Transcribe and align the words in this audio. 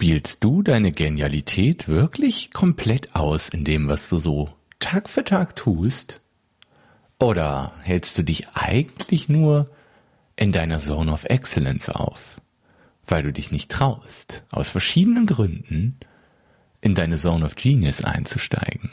Spielst 0.00 0.44
du 0.44 0.62
deine 0.62 0.92
Genialität 0.92 1.88
wirklich 1.88 2.52
komplett 2.52 3.16
aus 3.16 3.48
in 3.48 3.64
dem, 3.64 3.88
was 3.88 4.08
du 4.08 4.20
so 4.20 4.48
Tag 4.78 5.10
für 5.10 5.24
Tag 5.24 5.56
tust? 5.56 6.20
Oder 7.18 7.72
hältst 7.82 8.16
du 8.16 8.22
dich 8.22 8.48
eigentlich 8.50 9.28
nur 9.28 9.68
in 10.36 10.52
deiner 10.52 10.78
Zone 10.78 11.12
of 11.12 11.24
Excellence 11.24 11.88
auf, 11.88 12.40
weil 13.08 13.24
du 13.24 13.32
dich 13.32 13.50
nicht 13.50 13.72
traust, 13.72 14.44
aus 14.52 14.68
verschiedenen 14.68 15.26
Gründen 15.26 15.98
in 16.80 16.94
deine 16.94 17.16
Zone 17.16 17.44
of 17.44 17.56
Genius 17.56 18.04
einzusteigen? 18.04 18.92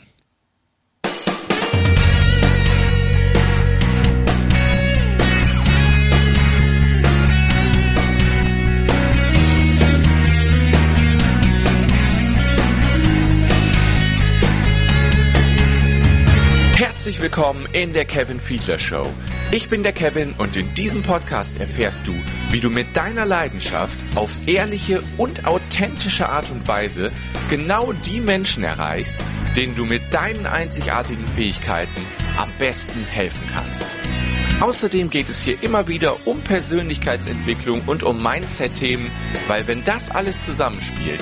Herzlich 17.06 17.22
willkommen 17.22 17.68
in 17.72 17.92
der 17.92 18.04
Kevin 18.04 18.40
Fiedler 18.40 18.80
Show. 18.80 19.06
Ich 19.52 19.68
bin 19.68 19.84
der 19.84 19.92
Kevin 19.92 20.34
und 20.38 20.56
in 20.56 20.74
diesem 20.74 21.04
Podcast 21.04 21.56
erfährst 21.56 22.04
du, 22.04 22.12
wie 22.50 22.58
du 22.58 22.68
mit 22.68 22.96
deiner 22.96 23.24
Leidenschaft 23.24 23.96
auf 24.16 24.32
ehrliche 24.48 25.04
und 25.16 25.46
authentische 25.46 26.28
Art 26.28 26.50
und 26.50 26.66
Weise 26.66 27.12
genau 27.48 27.92
die 27.92 28.20
Menschen 28.20 28.64
erreichst, 28.64 29.24
denen 29.54 29.76
du 29.76 29.84
mit 29.84 30.12
deinen 30.12 30.46
einzigartigen 30.46 31.28
Fähigkeiten 31.28 32.04
am 32.36 32.50
besten 32.58 33.04
helfen 33.04 33.48
kannst. 33.54 33.86
Außerdem 34.60 35.10
geht 35.10 35.28
es 35.28 35.42
hier 35.42 35.62
immer 35.62 35.86
wieder 35.86 36.26
um 36.26 36.40
Persönlichkeitsentwicklung 36.40 37.82
und 37.86 38.02
um 38.02 38.22
Mindset-Themen, 38.22 39.10
weil 39.48 39.66
wenn 39.66 39.84
das 39.84 40.10
alles 40.10 40.42
zusammenspielt, 40.42 41.20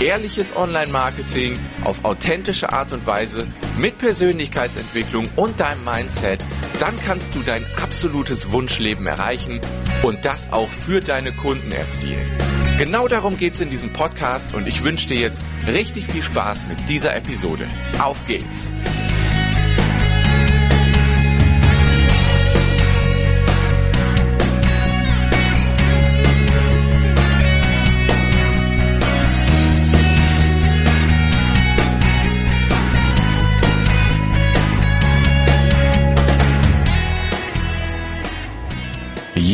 ehrliches 0.00 0.54
Online-Marketing 0.54 1.58
auf 1.84 2.04
authentische 2.04 2.72
Art 2.72 2.92
und 2.92 3.06
Weise 3.06 3.46
mit 3.78 3.96
Persönlichkeitsentwicklung 3.96 5.28
und 5.34 5.60
deinem 5.60 5.82
Mindset, 5.84 6.46
dann 6.78 6.94
kannst 7.04 7.34
du 7.34 7.40
dein 7.40 7.64
absolutes 7.82 8.52
Wunschleben 8.52 9.06
erreichen 9.06 9.60
und 10.02 10.24
das 10.26 10.52
auch 10.52 10.68
für 10.68 11.00
deine 11.00 11.32
Kunden 11.32 11.72
erzielen. 11.72 12.30
Genau 12.76 13.08
darum 13.08 13.38
geht 13.38 13.54
es 13.54 13.60
in 13.62 13.70
diesem 13.70 13.92
Podcast 13.92 14.54
und 14.54 14.66
ich 14.66 14.84
wünsche 14.84 15.08
dir 15.08 15.20
jetzt 15.20 15.42
richtig 15.66 16.06
viel 16.06 16.22
Spaß 16.22 16.66
mit 16.66 16.88
dieser 16.88 17.16
Episode. 17.16 17.66
Auf 17.98 18.26
geht's! 18.26 18.72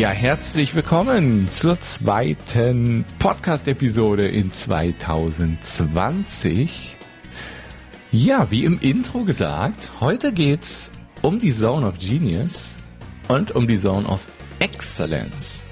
Ja, 0.01 0.09
herzlich 0.09 0.75
willkommen 0.75 1.51
zur 1.51 1.79
zweiten 1.79 3.05
Podcast-Episode 3.19 4.27
in 4.27 4.51
2020. 4.51 6.97
Ja, 8.11 8.51
wie 8.51 8.65
im 8.65 8.81
Intro 8.81 9.25
gesagt, 9.25 9.93
heute 10.01 10.33
geht's 10.33 10.91
um 11.21 11.39
die 11.39 11.53
Zone 11.53 11.87
of 11.87 11.99
Genius 11.99 12.77
und 13.29 13.55
um 13.55 13.69
die 13.69 13.77
Zone 13.77 14.09
of 14.09 14.27
Excellence. 14.59 15.67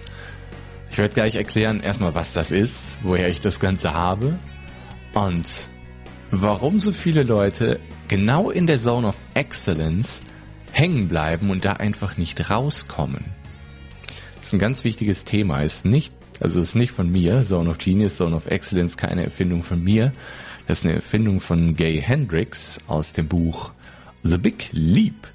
Ich 0.90 0.98
werde 0.98 1.14
gleich 1.14 1.36
erklären 1.36 1.80
erstmal, 1.80 2.14
was 2.14 2.34
das 2.34 2.50
ist, 2.50 2.98
woher 3.02 3.28
ich 3.28 3.40
das 3.40 3.60
Ganze 3.60 3.94
habe 3.94 4.38
und 5.14 5.70
warum 6.30 6.80
so 6.80 6.92
viele 6.92 7.22
Leute 7.22 7.80
genau 8.08 8.50
in 8.50 8.66
der 8.66 8.78
Zone 8.78 9.08
of 9.08 9.16
Excellence 9.32 10.20
hängen 10.70 11.08
bleiben 11.08 11.48
und 11.48 11.64
da 11.64 11.72
einfach 11.72 12.18
nicht 12.18 12.50
rauskommen 12.50 13.38
ist 14.42 14.52
ein 14.52 14.58
ganz 14.58 14.84
wichtiges 14.84 15.24
Thema. 15.24 15.62
Ist 15.62 15.84
nicht, 15.84 16.12
also 16.40 16.60
ist 16.60 16.74
nicht 16.74 16.92
von 16.92 17.10
mir, 17.10 17.42
Zone 17.42 17.70
of 17.70 17.78
Genius, 17.78 18.16
Zone 18.16 18.34
of 18.34 18.46
Excellence, 18.46 18.96
keine 18.96 19.24
Erfindung 19.24 19.62
von 19.62 19.82
mir. 19.82 20.12
Das 20.66 20.80
ist 20.80 20.84
eine 20.84 20.94
Erfindung 20.94 21.40
von 21.40 21.74
Gay 21.76 22.00
Hendricks 22.00 22.78
aus 22.86 23.12
dem 23.12 23.28
Buch 23.28 23.72
The 24.22 24.38
Big 24.38 24.68
Leap. 24.72 25.28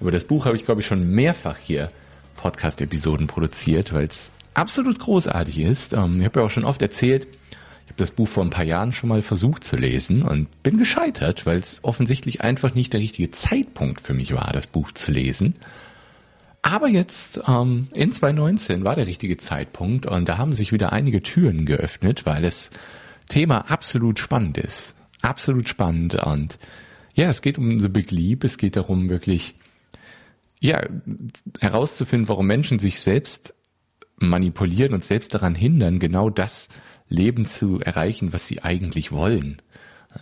Über 0.00 0.10
das 0.10 0.24
Buch 0.24 0.46
habe 0.46 0.56
ich, 0.56 0.64
glaube 0.64 0.80
ich, 0.80 0.86
schon 0.86 1.10
mehrfach 1.10 1.56
hier 1.56 1.90
Podcast-Episoden 2.36 3.28
produziert, 3.28 3.92
weil 3.92 4.06
es 4.06 4.32
absolut 4.54 4.98
großartig 4.98 5.60
ist. 5.60 5.92
Ähm, 5.92 6.18
ich 6.20 6.26
habe 6.26 6.40
ja 6.40 6.46
auch 6.46 6.50
schon 6.50 6.64
oft 6.64 6.82
erzählt, 6.82 7.26
ich 7.84 7.90
habe 7.90 7.98
das 7.98 8.10
Buch 8.10 8.28
vor 8.28 8.44
ein 8.44 8.50
paar 8.50 8.64
Jahren 8.64 8.92
schon 8.92 9.08
mal 9.08 9.22
versucht 9.22 9.64
zu 9.64 9.76
lesen 9.76 10.22
und 10.22 10.62
bin 10.62 10.78
gescheitert, 10.78 11.46
weil 11.46 11.58
es 11.58 11.80
offensichtlich 11.82 12.40
einfach 12.40 12.74
nicht 12.74 12.92
der 12.92 13.00
richtige 13.00 13.30
Zeitpunkt 13.30 14.00
für 14.00 14.14
mich 14.14 14.34
war, 14.34 14.52
das 14.52 14.66
Buch 14.66 14.92
zu 14.92 15.12
lesen. 15.12 15.54
Aber 16.62 16.86
jetzt 16.88 17.40
ähm, 17.48 17.88
in 17.92 18.12
2019 18.12 18.84
war 18.84 18.94
der 18.94 19.08
richtige 19.08 19.36
Zeitpunkt 19.36 20.06
und 20.06 20.28
da 20.28 20.38
haben 20.38 20.52
sich 20.52 20.72
wieder 20.72 20.92
einige 20.92 21.20
Türen 21.20 21.66
geöffnet, 21.66 22.24
weil 22.24 22.42
das 22.42 22.70
Thema 23.28 23.70
absolut 23.70 24.20
spannend 24.20 24.58
ist. 24.58 24.94
Absolut 25.20 25.68
spannend 25.68 26.14
und 26.14 26.58
ja, 27.14 27.28
es 27.28 27.42
geht 27.42 27.58
um 27.58 27.78
The 27.78 27.88
Big 27.88 28.10
Leap, 28.10 28.44
es 28.44 28.56
geht 28.56 28.76
darum 28.76 29.10
wirklich, 29.10 29.54
ja, 30.60 30.80
herauszufinden, 31.60 32.28
warum 32.28 32.46
Menschen 32.46 32.78
sich 32.78 33.00
selbst 33.00 33.54
manipulieren 34.16 34.94
und 34.94 35.04
selbst 35.04 35.34
daran 35.34 35.54
hindern, 35.54 35.98
genau 35.98 36.30
das 36.30 36.68
Leben 37.08 37.44
zu 37.44 37.80
erreichen, 37.80 38.32
was 38.32 38.46
sie 38.46 38.62
eigentlich 38.62 39.12
wollen. 39.12 39.60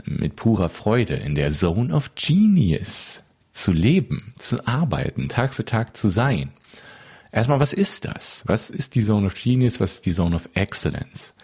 Mit 0.05 0.37
purer 0.37 0.69
Freude 0.69 1.15
in 1.15 1.35
der 1.35 1.53
Zone 1.53 1.95
of 1.95 2.15
Genius 2.15 3.23
zu 3.63 3.73
leben, 3.73 4.35
zu 4.37 4.67
arbeiten, 4.67 5.29
Tag 5.29 5.55
für 5.55 5.65
Tag 5.65 5.97
zu 5.97 6.09
sein. 6.09 6.51
Erstmal, 7.33 7.61
was 7.61 7.73
ist 7.73 8.05
das? 8.07 8.43
Was 8.47 8.71
ist 8.71 8.95
die 8.95 9.05
Zone 9.05 9.27
of 9.27 9.35
Genius? 9.35 9.81
Was 9.81 9.95
ist 9.95 10.07
die 10.07 10.15
Zone 10.15 10.35
of 10.35 10.49
Excellence? 10.55 11.35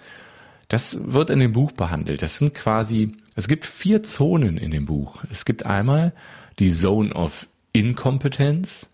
Das 0.69 0.99
wird 1.01 1.31
in 1.31 1.39
dem 1.39 1.53
Buch 1.53 1.73
behandelt. 1.73 2.23
Das 2.23 2.39
sind 2.39 2.55
quasi, 2.55 3.13
es 3.37 3.47
gibt 3.47 3.67
vier 3.67 4.03
Zonen 4.03 4.59
in 4.59 4.73
dem 4.73 4.87
Buch. 4.87 5.23
Es 5.31 5.45
gibt 5.45 5.65
einmal 5.65 6.13
die 6.59 6.73
Zone 6.73 7.15
of 7.15 7.47
Incompetence, 7.73 8.89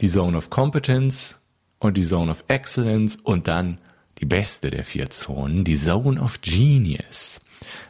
die 0.00 0.08
Zone 0.08 0.36
of 0.36 0.50
Competence 0.50 1.40
und 1.80 1.96
die 1.96 2.04
Zone 2.04 2.30
of 2.30 2.44
Excellence 2.46 3.16
und 3.24 3.48
dann 3.48 3.78
die 4.18 4.26
beste 4.26 4.70
der 4.70 4.84
vier 4.84 5.10
Zonen, 5.10 5.64
die 5.64 5.76
Zone 5.76 6.20
of 6.20 6.40
Genius. 6.40 7.40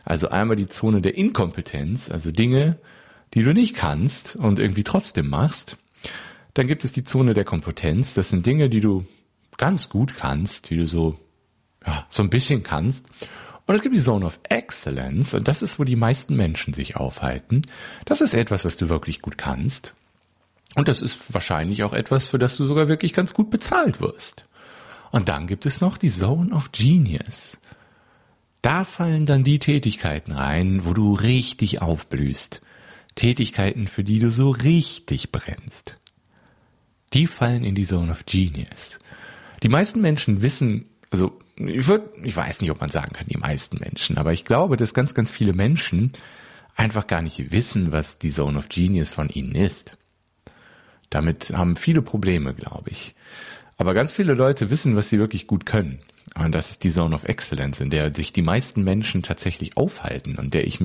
Also 0.04 0.30
einmal 0.30 0.56
die 0.56 0.68
Zone 0.68 1.02
der 1.02 1.16
Inkompetenz, 1.16 2.10
also 2.10 2.30
Dinge, 2.30 2.78
die 3.34 3.42
du 3.42 3.52
nicht 3.52 3.74
kannst 3.74 4.36
und 4.36 4.58
irgendwie 4.58 4.84
trotzdem 4.84 5.28
machst. 5.28 5.76
Dann 6.54 6.66
gibt 6.66 6.84
es 6.84 6.92
die 6.92 7.04
Zone 7.04 7.34
der 7.34 7.44
Kompetenz. 7.44 8.14
Das 8.14 8.30
sind 8.30 8.46
Dinge, 8.46 8.68
die 8.68 8.80
du 8.80 9.06
ganz 9.56 9.88
gut 9.88 10.14
kannst, 10.16 10.70
die 10.70 10.76
du 10.76 10.86
so, 10.86 11.18
ja, 11.86 12.06
so 12.08 12.22
ein 12.22 12.30
bisschen 12.30 12.62
kannst. 12.62 13.06
Und 13.66 13.74
es 13.74 13.82
gibt 13.82 13.94
die 13.94 14.00
Zone 14.00 14.24
of 14.24 14.40
Excellence 14.48 15.34
und 15.34 15.46
das 15.46 15.60
ist, 15.60 15.78
wo 15.78 15.84
die 15.84 15.96
meisten 15.96 16.36
Menschen 16.36 16.72
sich 16.72 16.96
aufhalten. 16.96 17.62
Das 18.06 18.22
ist 18.22 18.32
etwas, 18.32 18.64
was 18.64 18.76
du 18.76 18.88
wirklich 18.88 19.20
gut 19.20 19.36
kannst. 19.36 19.94
Und 20.74 20.88
das 20.88 21.02
ist 21.02 21.34
wahrscheinlich 21.34 21.82
auch 21.82 21.92
etwas, 21.92 22.26
für 22.26 22.38
das 22.38 22.56
du 22.56 22.66
sogar 22.66 22.88
wirklich 22.88 23.12
ganz 23.12 23.34
gut 23.34 23.50
bezahlt 23.50 24.00
wirst. 24.00 24.46
Und 25.10 25.28
dann 25.28 25.46
gibt 25.46 25.66
es 25.66 25.80
noch 25.80 25.98
die 25.98 26.10
Zone 26.10 26.54
of 26.54 26.72
Genius. 26.72 27.58
Da 28.62 28.84
fallen 28.84 29.26
dann 29.26 29.44
die 29.44 29.58
Tätigkeiten 29.58 30.32
rein, 30.32 30.82
wo 30.84 30.92
du 30.92 31.14
richtig 31.14 31.80
aufblühst. 31.80 32.60
Tätigkeiten, 33.18 33.88
für 33.88 34.04
die 34.04 34.20
du 34.20 34.30
so 34.30 34.50
richtig 34.50 35.32
brennst. 35.32 35.96
Die 37.12 37.26
fallen 37.26 37.64
in 37.64 37.74
die 37.74 37.84
Zone 37.84 38.12
of 38.12 38.26
Genius. 38.26 39.00
Die 39.64 39.68
meisten 39.68 40.00
Menschen 40.00 40.40
wissen, 40.40 40.86
also 41.10 41.36
ich, 41.56 41.88
würd, 41.88 42.10
ich 42.22 42.36
weiß 42.36 42.60
nicht, 42.60 42.70
ob 42.70 42.80
man 42.80 42.90
sagen 42.90 43.12
kann, 43.12 43.26
die 43.26 43.36
meisten 43.36 43.78
Menschen, 43.78 44.18
aber 44.18 44.32
ich 44.32 44.44
glaube, 44.44 44.76
dass 44.76 44.94
ganz, 44.94 45.14
ganz 45.14 45.32
viele 45.32 45.52
Menschen 45.52 46.12
einfach 46.76 47.08
gar 47.08 47.20
nicht 47.20 47.50
wissen, 47.50 47.90
was 47.90 48.18
die 48.18 48.30
Zone 48.30 48.56
of 48.56 48.68
Genius 48.68 49.10
von 49.10 49.28
ihnen 49.28 49.56
ist. 49.56 49.98
Damit 51.10 51.50
haben 51.50 51.74
viele 51.74 52.02
Probleme, 52.02 52.54
glaube 52.54 52.90
ich. 52.90 53.16
Aber 53.78 53.94
ganz 53.94 54.12
viele 54.12 54.34
Leute 54.34 54.70
wissen, 54.70 54.94
was 54.94 55.08
sie 55.08 55.18
wirklich 55.18 55.48
gut 55.48 55.66
können. 55.66 55.98
Und 56.36 56.52
das 56.52 56.70
ist 56.70 56.84
die 56.84 56.90
Zone 56.90 57.16
of 57.16 57.24
Excellence, 57.24 57.80
in 57.80 57.90
der 57.90 58.14
sich 58.14 58.32
die 58.32 58.42
meisten 58.42 58.84
Menschen 58.84 59.24
tatsächlich 59.24 59.76
aufhalten 59.76 60.36
und 60.36 60.54
der 60.54 60.68
ich 60.68 60.78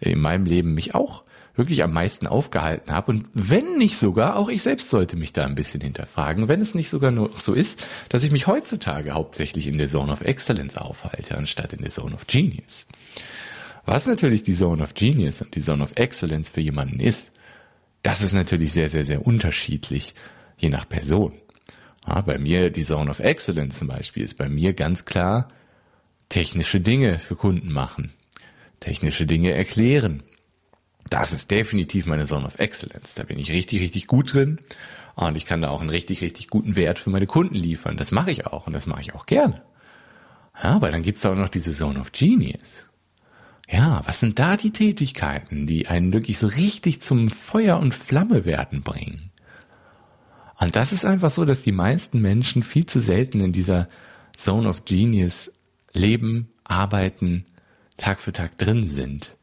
in 0.00 0.20
meinem 0.20 0.44
Leben 0.44 0.74
mich 0.74 0.94
auch 0.94 1.24
wirklich 1.60 1.84
am 1.84 1.92
meisten 1.92 2.26
aufgehalten 2.26 2.92
habe. 2.92 3.12
Und 3.12 3.26
wenn 3.34 3.76
nicht 3.78 3.96
sogar, 3.96 4.36
auch 4.36 4.48
ich 4.48 4.62
selbst 4.62 4.90
sollte 4.90 5.16
mich 5.16 5.32
da 5.32 5.44
ein 5.44 5.54
bisschen 5.54 5.82
hinterfragen, 5.82 6.48
wenn 6.48 6.60
es 6.60 6.74
nicht 6.74 6.88
sogar 6.88 7.10
nur 7.10 7.30
so 7.34 7.52
ist, 7.52 7.86
dass 8.08 8.24
ich 8.24 8.32
mich 8.32 8.46
heutzutage 8.46 9.12
hauptsächlich 9.12 9.66
in 9.66 9.78
der 9.78 9.86
Zone 9.86 10.10
of 10.10 10.22
Excellence 10.22 10.76
aufhalte, 10.76 11.36
anstatt 11.36 11.74
in 11.74 11.82
der 11.82 11.90
Zone 11.90 12.14
of 12.14 12.26
Genius. 12.26 12.86
Was 13.84 14.06
natürlich 14.06 14.42
die 14.42 14.54
Zone 14.54 14.82
of 14.82 14.94
Genius 14.94 15.42
und 15.42 15.54
die 15.54 15.62
Zone 15.62 15.82
of 15.82 15.92
Excellence 15.96 16.48
für 16.48 16.60
jemanden 16.60 16.98
ist, 16.98 17.32
das 18.02 18.22
ist 18.22 18.32
natürlich 18.32 18.72
sehr, 18.72 18.88
sehr, 18.88 19.04
sehr 19.04 19.26
unterschiedlich, 19.26 20.14
je 20.56 20.70
nach 20.70 20.88
Person. 20.88 21.34
Ja, 22.08 22.22
bei 22.22 22.38
mir, 22.38 22.70
die 22.70 22.84
Zone 22.84 23.10
of 23.10 23.20
Excellence 23.20 23.78
zum 23.78 23.88
Beispiel, 23.88 24.24
ist 24.24 24.38
bei 24.38 24.48
mir 24.48 24.72
ganz 24.72 25.04
klar 25.04 25.48
technische 26.30 26.80
Dinge 26.80 27.18
für 27.18 27.36
Kunden 27.36 27.72
machen, 27.72 28.14
technische 28.78 29.26
Dinge 29.26 29.52
erklären. 29.52 30.22
Das 31.10 31.32
ist 31.32 31.50
definitiv 31.50 32.06
meine 32.06 32.26
Zone 32.26 32.46
of 32.46 32.58
Excellence. 32.58 33.14
Da 33.14 33.24
bin 33.24 33.38
ich 33.38 33.50
richtig, 33.50 33.80
richtig 33.80 34.06
gut 34.06 34.32
drin. 34.32 34.60
Und 35.16 35.36
ich 35.36 35.44
kann 35.44 35.60
da 35.60 35.68
auch 35.70 35.80
einen 35.80 35.90
richtig, 35.90 36.22
richtig 36.22 36.48
guten 36.48 36.76
Wert 36.76 36.98
für 36.98 37.10
meine 37.10 37.26
Kunden 37.26 37.56
liefern. 37.56 37.96
Das 37.96 38.12
mache 38.12 38.30
ich 38.30 38.46
auch 38.46 38.66
und 38.66 38.72
das 38.72 38.86
mache 38.86 39.02
ich 39.02 39.14
auch 39.14 39.26
gerne. 39.26 39.62
Ja, 40.62 40.70
aber 40.70 40.90
dann 40.90 41.02
gibt's 41.02 41.26
auch 41.26 41.34
noch 41.34 41.48
diese 41.48 41.72
Zone 41.72 42.00
of 42.00 42.12
Genius. 42.12 42.88
Ja, 43.68 44.02
was 44.04 44.20
sind 44.20 44.38
da 44.38 44.56
die 44.56 44.72
Tätigkeiten, 44.72 45.66
die 45.66 45.88
einen 45.88 46.12
wirklich 46.12 46.38
so 46.38 46.46
richtig 46.46 47.02
zum 47.02 47.30
Feuer 47.30 47.78
und 47.78 47.94
Flamme 47.94 48.44
werden 48.44 48.82
bringen? 48.82 49.30
Und 50.58 50.76
das 50.76 50.92
ist 50.92 51.04
einfach 51.04 51.30
so, 51.30 51.44
dass 51.44 51.62
die 51.62 51.72
meisten 51.72 52.20
Menschen 52.20 52.62
viel 52.62 52.86
zu 52.86 53.00
selten 53.00 53.40
in 53.40 53.52
dieser 53.52 53.88
Zone 54.36 54.68
of 54.68 54.84
Genius 54.84 55.52
leben, 55.92 56.50
arbeiten, 56.64 57.46
Tag 57.96 58.20
für 58.20 58.32
Tag 58.32 58.58
drin 58.58 58.88
sind. 58.88 59.36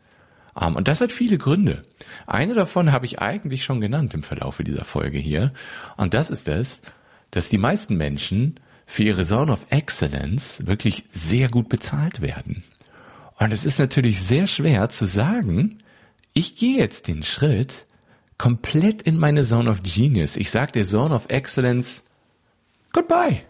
Um, 0.60 0.76
und 0.76 0.88
das 0.88 1.02
hat 1.02 1.12
viele 1.12 1.38
Gründe. 1.38 1.84
Eine 2.26 2.56
davon 2.56 2.92
habe 2.92 3.06
ich 3.06 3.20
eigentlich 3.20 3.64
schon 3.64 3.80
genannt 3.80 4.16
im 4.16 4.24
Verlauf 4.24 4.58
dieser 4.58 4.86
Folge 4.86 5.20
hier. 5.20 5.54
Und 5.98 6.16
das 6.16 6.32
ist 6.32 6.48
es, 6.48 6.82
dass 7.30 7.50
die 7.50 7.60
meisten 7.60 7.96
Menschen 7.96 8.60
für 8.88 9.04
ihre 9.04 9.24
Zone 9.24 9.52
of 9.52 9.68
Excellence 9.70 10.66
wirklich 10.66 11.06
sehr 11.12 11.50
gut 11.50 11.70
bezahlt 11.70 12.22
werden. 12.22 12.64
Und 13.38 13.52
es 13.52 13.66
ist 13.66 13.78
natürlich 13.78 14.22
sehr 14.22 14.48
schwer 14.48 14.90
zu 14.90 15.06
sagen, 15.06 15.84
ich 16.34 16.56
gehe 16.56 16.80
jetzt 16.80 17.08
den 17.08 17.22
Schritt 17.22 17.86
komplett 18.40 19.04
in 19.04 19.18
meine 19.18 19.44
Zone 19.44 19.70
of 19.70 19.84
Genius. 19.84 20.38
Ich 20.38 20.50
sage 20.50 20.72
der 20.72 20.86
Zone 20.86 21.14
of 21.14 21.26
Excellence, 21.30 22.04
goodbye. 22.94 23.42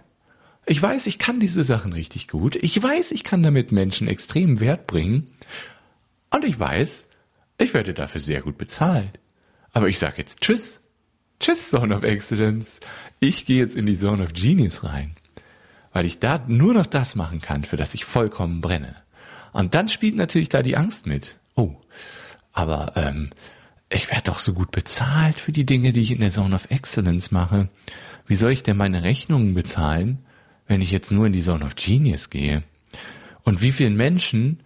Ich 0.65 0.81
weiß, 0.81 1.07
ich 1.07 1.19
kann 1.19 1.39
diese 1.39 1.63
Sachen 1.63 1.94
richtig 1.94 2.27
gut. 2.27 2.57
Ich 2.57 2.81
weiß, 2.81 3.12
ich 3.12 3.24
kann 3.24 3.44
damit 3.44 3.71
Menschen 3.71 4.10
extrem 4.10 4.60
Wert 4.60 4.88
bringen. 4.88 5.31
Und 6.29 6.45
ich 6.45 6.59
weiß, 6.59 7.07
ich 7.57 7.74
werde 7.74 7.94
dafür 7.94 8.21
sehr 8.21 8.41
gut 8.41 8.57
bezahlt. 8.57 9.19
Aber 9.71 9.88
ich 9.88 10.00
sage 10.00 10.15
jetzt 10.18 10.41
Tschüss. 10.41 10.81
Tschüss, 11.39 11.69
Zone 11.69 11.95
of 11.95 12.03
Excellence. 12.03 12.79
Ich 13.19 13.45
gehe 13.45 13.59
jetzt 13.59 13.75
in 13.75 13.85
die 13.85 13.97
Zone 13.97 14.24
of 14.24 14.33
Genius 14.33 14.83
rein. 14.83 15.15
Weil 15.94 16.06
ich 16.06 16.19
da 16.19 16.44
nur 16.47 16.74
noch 16.74 16.85
das 16.85 17.15
machen 17.15 17.41
kann, 17.41 17.63
für 17.63 17.77
das 17.77 17.94
ich 17.94 18.06
vollkommen 18.06 18.62
brenne. 18.62 18.95
Und 19.53 19.74
dann 19.74 19.88
spielt 19.88 20.15
natürlich 20.15 20.50
da 20.50 20.62
die 20.62 20.77
Angst 20.77 21.06
mit. 21.07 21.39
Oh, 21.56 21.75
aber 22.51 22.94
ähm, 22.95 23.31
ich 23.89 24.09
werde 24.09 24.24
doch 24.24 24.39
so 24.39 24.53
gut 24.53 24.71
bezahlt 24.71 25.35
für 25.35 25.51
die 25.51 25.65
Dinge, 25.65 25.94
die 25.94 26.01
ich 26.01 26.12
in 26.12 26.19
der 26.19 26.31
Zone 26.31 26.56
of 26.56 26.69
Excellence 26.69 27.31
mache. 27.31 27.69
Wie 28.27 28.35
soll 28.35 28.51
ich 28.51 28.63
denn 28.63 28.77
meine 28.77 29.03
Rechnungen 29.03 29.53
bezahlen, 29.53 30.19
wenn 30.68 30.81
ich 30.81 30.91
jetzt 30.91 31.12
nur 31.12 31.27
in 31.27 31.33
die 31.33 31.41
Zone 31.41 31.65
of 31.65 31.75
Genius 31.75 32.29
gehe? 32.29 32.63
Und 33.44 33.62
wie 33.62 33.71
vielen 33.71 33.95
Menschen 33.95 34.59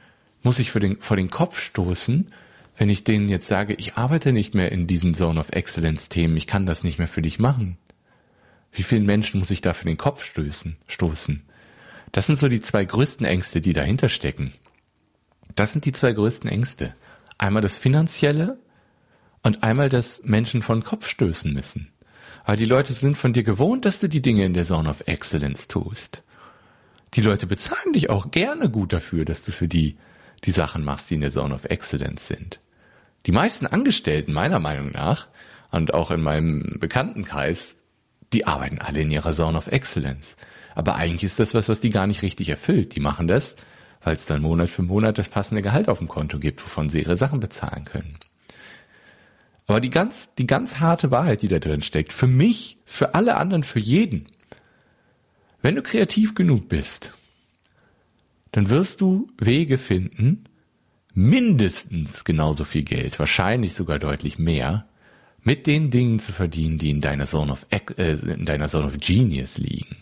muss 0.43 0.59
ich 0.59 0.71
den, 0.71 1.01
vor 1.01 1.17
den 1.17 1.29
Kopf 1.29 1.59
stoßen, 1.59 2.31
wenn 2.77 2.89
ich 2.89 3.03
denen 3.03 3.29
jetzt 3.29 3.47
sage, 3.47 3.73
ich 3.73 3.95
arbeite 3.95 4.33
nicht 4.33 4.55
mehr 4.55 4.71
in 4.71 4.87
diesen 4.87 5.13
Zone 5.13 5.39
of 5.39 5.49
Excellence 5.51 6.09
Themen, 6.09 6.37
ich 6.37 6.47
kann 6.47 6.65
das 6.65 6.83
nicht 6.83 6.97
mehr 6.97 7.07
für 7.07 7.21
dich 7.21 7.37
machen? 7.39 7.77
Wie 8.71 8.83
vielen 8.83 9.05
Menschen 9.05 9.39
muss 9.39 9.51
ich 9.51 9.61
da 9.61 9.73
für 9.73 9.85
den 9.85 9.97
Kopf 9.97 10.23
stößen, 10.23 10.77
stoßen? 10.87 11.43
Das 12.11 12.25
sind 12.25 12.39
so 12.39 12.47
die 12.47 12.59
zwei 12.59 12.83
größten 12.83 13.25
Ängste, 13.25 13.61
die 13.61 13.73
dahinter 13.73 14.09
stecken. 14.09 14.53
Das 15.55 15.73
sind 15.73 15.85
die 15.85 15.91
zwei 15.91 16.13
größten 16.13 16.49
Ängste. 16.49 16.95
Einmal 17.37 17.61
das 17.61 17.75
Finanzielle 17.75 18.59
und 19.43 19.63
einmal 19.63 19.89
das 19.89 20.21
Menschen 20.23 20.61
von 20.61 20.83
Kopf 20.83 21.07
stößen 21.07 21.53
müssen. 21.53 21.91
Aber 22.43 22.55
die 22.57 22.65
Leute 22.65 22.93
sind 22.93 23.17
von 23.17 23.33
dir 23.33 23.43
gewohnt, 23.43 23.85
dass 23.85 23.99
du 23.99 24.07
die 24.07 24.21
Dinge 24.21 24.45
in 24.45 24.53
der 24.53 24.63
Zone 24.63 24.89
of 24.89 25.03
Excellence 25.05 25.67
tust. 25.67 26.23
Die 27.13 27.21
Leute 27.21 27.45
bezahlen 27.45 27.93
dich 27.93 28.09
auch 28.09 28.31
gerne 28.31 28.69
gut 28.69 28.93
dafür, 28.93 29.25
dass 29.25 29.43
du 29.43 29.51
für 29.51 29.67
die 29.67 29.97
die 30.43 30.51
Sachen 30.51 30.83
machst, 30.83 31.09
die 31.09 31.15
in 31.15 31.21
der 31.21 31.31
Zone 31.31 31.53
of 31.53 31.65
Excellence 31.65 32.27
sind. 32.27 32.59
Die 33.25 33.31
meisten 33.31 33.67
Angestellten 33.67 34.33
meiner 34.33 34.59
Meinung 34.59 34.91
nach 34.91 35.27
und 35.69 35.93
auch 35.93 36.11
in 36.11 36.21
meinem 36.21 36.77
Bekanntenkreis, 36.79 37.77
die 38.33 38.47
arbeiten 38.47 38.79
alle 38.79 39.01
in 39.01 39.11
ihrer 39.11 39.33
Zone 39.33 39.57
of 39.57 39.67
Excellence. 39.67 40.37
Aber 40.73 40.95
eigentlich 40.95 41.23
ist 41.23 41.39
das 41.39 41.53
was, 41.53 41.69
was 41.69 41.79
die 41.79 41.89
gar 41.89 42.07
nicht 42.07 42.21
richtig 42.21 42.49
erfüllt. 42.49 42.95
Die 42.95 42.99
machen 42.99 43.27
das, 43.27 43.55
weil 44.03 44.15
es 44.15 44.25
dann 44.25 44.41
Monat 44.41 44.69
für 44.69 44.81
Monat 44.81 45.17
das 45.17 45.29
passende 45.29 45.61
Gehalt 45.61 45.89
auf 45.89 45.99
dem 45.99 46.07
Konto 46.07 46.39
gibt, 46.39 46.63
wovon 46.63 46.89
sie 46.89 47.01
ihre 47.01 47.17
Sachen 47.17 47.39
bezahlen 47.39 47.85
können. 47.85 48.17
Aber 49.67 49.79
die 49.79 49.89
ganz, 49.89 50.29
die 50.37 50.47
ganz 50.47 50.79
harte 50.79 51.11
Wahrheit, 51.11 51.43
die 51.43 51.47
da 51.47 51.59
drin 51.59 51.81
steckt, 51.81 52.11
für 52.11 52.27
mich, 52.27 52.77
für 52.85 53.13
alle 53.13 53.37
anderen, 53.37 53.63
für 53.63 53.79
jeden, 53.79 54.25
wenn 55.61 55.75
du 55.75 55.83
kreativ 55.83 56.33
genug 56.33 56.67
bist, 56.67 57.13
dann 58.51 58.69
wirst 58.69 59.01
du 59.01 59.27
Wege 59.39 59.77
finden, 59.77 60.45
mindestens 61.13 62.23
genauso 62.23 62.63
viel 62.63 62.83
Geld, 62.83 63.19
wahrscheinlich 63.19 63.73
sogar 63.73 63.99
deutlich 63.99 64.39
mehr, 64.39 64.85
mit 65.43 65.67
den 65.67 65.89
Dingen 65.89 66.19
zu 66.19 66.33
verdienen, 66.33 66.77
die 66.77 66.91
in 66.91 67.01
deiner 67.01 67.25
Zone 67.25 67.51
of, 67.51 67.65
äh, 67.69 68.11
in 68.11 68.45
deiner 68.45 68.67
Zone 68.67 68.87
of 68.87 68.97
Genius 68.99 69.57
liegen. 69.57 69.97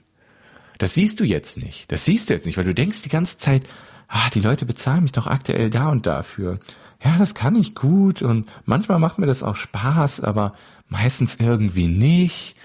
Das 0.77 0.93
siehst 0.93 1.19
du 1.19 1.23
jetzt 1.23 1.57
nicht. 1.57 1.91
Das 1.91 2.05
siehst 2.05 2.29
du 2.29 2.33
jetzt 2.33 2.45
nicht, 2.45 2.57
weil 2.57 2.65
du 2.65 2.73
denkst 2.73 3.01
die 3.03 3.09
ganze 3.09 3.37
Zeit, 3.37 3.63
ah, 4.07 4.29
die 4.33 4.41
Leute 4.41 4.65
bezahlen 4.65 5.03
mich 5.03 5.11
doch 5.11 5.27
aktuell 5.27 5.69
da 5.69 5.89
und 5.89 6.05
dafür. 6.05 6.59
Ja, 7.03 7.17
das 7.17 7.33
kann 7.33 7.55
ich 7.55 7.75
gut 7.75 8.21
und 8.21 8.51
manchmal 8.65 8.99
macht 8.99 9.19
mir 9.19 9.25
das 9.25 9.43
auch 9.43 9.55
Spaß, 9.55 10.21
aber 10.21 10.53
meistens 10.89 11.37
irgendwie 11.39 11.87
nicht. 11.87 12.55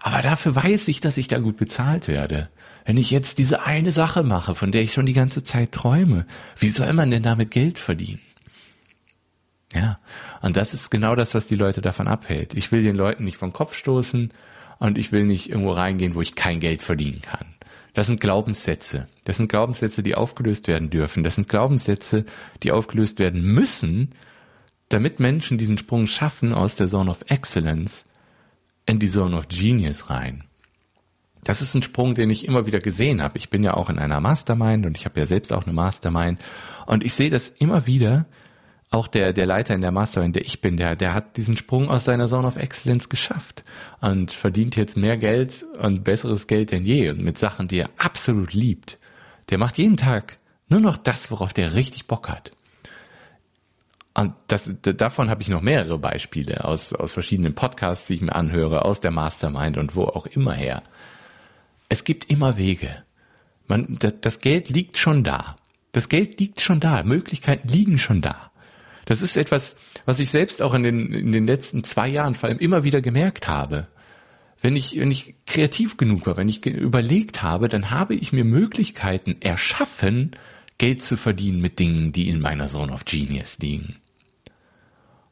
Aber 0.00 0.22
dafür 0.22 0.54
weiß 0.54 0.88
ich, 0.88 1.00
dass 1.00 1.18
ich 1.18 1.28
da 1.28 1.38
gut 1.38 1.56
bezahlt 1.56 2.08
werde. 2.08 2.48
Wenn 2.86 2.96
ich 2.98 3.10
jetzt 3.10 3.38
diese 3.38 3.66
eine 3.66 3.90
Sache 3.90 4.22
mache, 4.22 4.54
von 4.54 4.70
der 4.70 4.80
ich 4.80 4.92
schon 4.92 5.06
die 5.06 5.12
ganze 5.12 5.42
Zeit 5.42 5.72
träume, 5.72 6.24
wie 6.56 6.68
soll 6.68 6.92
man 6.92 7.10
denn 7.10 7.24
damit 7.24 7.50
Geld 7.50 7.78
verdienen? 7.78 8.20
Ja, 9.74 9.98
und 10.40 10.56
das 10.56 10.72
ist 10.72 10.92
genau 10.92 11.16
das, 11.16 11.34
was 11.34 11.48
die 11.48 11.56
Leute 11.56 11.82
davon 11.82 12.06
abhält. 12.06 12.54
Ich 12.54 12.70
will 12.70 12.84
den 12.84 12.94
Leuten 12.94 13.24
nicht 13.24 13.38
vom 13.38 13.52
Kopf 13.52 13.74
stoßen 13.74 14.32
und 14.78 14.98
ich 14.98 15.10
will 15.10 15.24
nicht 15.24 15.50
irgendwo 15.50 15.72
reingehen, 15.72 16.14
wo 16.14 16.20
ich 16.20 16.36
kein 16.36 16.60
Geld 16.60 16.80
verdienen 16.80 17.20
kann. 17.20 17.46
Das 17.92 18.06
sind 18.06 18.20
Glaubenssätze. 18.20 19.08
Das 19.24 19.36
sind 19.38 19.48
Glaubenssätze, 19.48 20.04
die 20.04 20.14
aufgelöst 20.14 20.68
werden 20.68 20.88
dürfen. 20.88 21.24
Das 21.24 21.34
sind 21.34 21.48
Glaubenssätze, 21.48 22.24
die 22.62 22.70
aufgelöst 22.70 23.18
werden 23.18 23.42
müssen, 23.42 24.10
damit 24.90 25.18
Menschen 25.18 25.58
diesen 25.58 25.76
Sprung 25.76 26.06
schaffen 26.06 26.54
aus 26.54 26.76
der 26.76 26.86
Zone 26.86 27.10
of 27.10 27.24
Excellence 27.26 28.04
in 28.86 29.00
die 29.00 29.10
Zone 29.10 29.36
of 29.36 29.48
Genius 29.48 30.08
rein. 30.08 30.45
Das 31.46 31.62
ist 31.62 31.76
ein 31.76 31.84
Sprung, 31.84 32.16
den 32.16 32.28
ich 32.28 32.44
immer 32.44 32.66
wieder 32.66 32.80
gesehen 32.80 33.22
habe. 33.22 33.38
Ich 33.38 33.50
bin 33.50 33.62
ja 33.62 33.74
auch 33.74 33.88
in 33.88 34.00
einer 34.00 34.20
Mastermind 34.20 34.84
und 34.84 34.96
ich 34.96 35.04
habe 35.04 35.20
ja 35.20 35.26
selbst 35.26 35.52
auch 35.52 35.62
eine 35.62 35.72
Mastermind 35.72 36.40
und 36.86 37.04
ich 37.04 37.14
sehe 37.14 37.30
das 37.30 37.50
immer 37.50 37.86
wieder, 37.86 38.26
auch 38.90 39.06
der, 39.06 39.32
der 39.32 39.46
Leiter 39.46 39.72
in 39.72 39.80
der 39.80 39.92
Mastermind, 39.92 40.34
der 40.34 40.44
ich 40.44 40.60
bin, 40.60 40.76
der, 40.76 40.96
der 40.96 41.14
hat 41.14 41.36
diesen 41.36 41.56
Sprung 41.56 41.88
aus 41.88 42.04
seiner 42.04 42.26
Zone 42.26 42.48
of 42.48 42.56
Excellence 42.56 43.08
geschafft 43.08 43.62
und 44.00 44.32
verdient 44.32 44.74
jetzt 44.74 44.96
mehr 44.96 45.16
Geld 45.16 45.64
und 45.80 46.02
besseres 46.02 46.48
Geld 46.48 46.72
denn 46.72 46.82
je 46.82 47.12
und 47.12 47.22
mit 47.22 47.38
Sachen, 47.38 47.68
die 47.68 47.78
er 47.78 47.90
absolut 47.96 48.52
liebt. 48.52 48.98
Der 49.50 49.58
macht 49.58 49.78
jeden 49.78 49.96
Tag 49.96 50.38
nur 50.68 50.80
noch 50.80 50.96
das, 50.96 51.30
worauf 51.30 51.52
der 51.52 51.74
richtig 51.74 52.08
Bock 52.08 52.28
hat. 52.28 52.50
Und 54.14 54.32
das, 54.48 54.68
davon 54.82 55.30
habe 55.30 55.42
ich 55.42 55.48
noch 55.48 55.62
mehrere 55.62 55.98
Beispiele 55.98 56.64
aus, 56.64 56.92
aus 56.92 57.12
verschiedenen 57.12 57.54
Podcasts, 57.54 58.08
die 58.08 58.14
ich 58.14 58.20
mir 58.22 58.34
anhöre, 58.34 58.84
aus 58.84 58.98
der 58.98 59.12
Mastermind 59.12 59.76
und 59.76 59.94
wo 59.94 60.06
auch 60.06 60.26
immer 60.26 60.54
her. 60.54 60.82
Es 61.88 62.04
gibt 62.04 62.30
immer 62.30 62.56
Wege. 62.56 63.04
Man, 63.68 63.96
das, 63.98 64.14
das 64.20 64.38
Geld 64.40 64.68
liegt 64.68 64.98
schon 64.98 65.24
da. 65.24 65.56
Das 65.92 66.08
Geld 66.08 66.38
liegt 66.40 66.60
schon 66.60 66.80
da. 66.80 67.02
Möglichkeiten 67.02 67.68
liegen 67.68 67.98
schon 67.98 68.22
da. 68.22 68.50
Das 69.06 69.22
ist 69.22 69.36
etwas, 69.36 69.76
was 70.04 70.20
ich 70.20 70.30
selbst 70.30 70.60
auch 70.62 70.74
in 70.74 70.82
den, 70.82 71.12
in 71.12 71.32
den 71.32 71.46
letzten 71.46 71.84
zwei 71.84 72.08
Jahren 72.08 72.34
vor 72.34 72.48
allem 72.48 72.58
immer 72.58 72.84
wieder 72.84 73.00
gemerkt 73.00 73.48
habe. 73.48 73.86
Wenn 74.60 74.74
ich, 74.74 74.98
wenn 74.98 75.12
ich 75.12 75.34
kreativ 75.46 75.96
genug 75.96 76.26
war, 76.26 76.36
wenn 76.36 76.48
ich 76.48 76.64
überlegt 76.66 77.42
habe, 77.42 77.68
dann 77.68 77.90
habe 77.90 78.14
ich 78.14 78.32
mir 78.32 78.44
Möglichkeiten 78.44 79.36
erschaffen, 79.40 80.32
Geld 80.78 81.02
zu 81.02 81.16
verdienen 81.16 81.60
mit 81.60 81.78
Dingen, 81.78 82.12
die 82.12 82.28
in 82.28 82.40
meiner 82.40 82.66
Zone 82.66 82.92
of 82.92 83.04
Genius 83.04 83.58
liegen. 83.58 83.96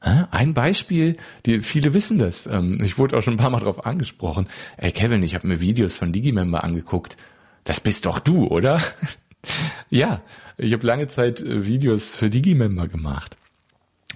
Ein 0.04 0.52
Beispiel, 0.52 1.16
die, 1.46 1.60
viele 1.60 1.94
wissen 1.94 2.18
das. 2.18 2.46
Ähm, 2.46 2.78
ich 2.82 2.98
wurde 2.98 3.16
auch 3.16 3.22
schon 3.22 3.34
ein 3.34 3.38
paar 3.38 3.50
Mal 3.50 3.60
darauf 3.60 3.86
angesprochen. 3.86 4.48
Ey 4.76 4.92
Kevin, 4.92 5.22
ich 5.22 5.34
habe 5.34 5.46
mir 5.46 5.60
Videos 5.60 5.96
von 5.96 6.12
Digimember 6.12 6.62
angeguckt. 6.62 7.16
Das 7.64 7.80
bist 7.80 8.04
doch 8.04 8.18
du, 8.18 8.46
oder? 8.46 8.82
ja, 9.90 10.20
ich 10.58 10.74
habe 10.74 10.86
lange 10.86 11.08
Zeit 11.08 11.40
äh, 11.40 11.66
Videos 11.66 12.14
für 12.14 12.28
Digimember 12.28 12.86
gemacht. 12.86 13.38